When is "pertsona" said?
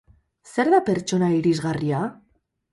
0.87-1.31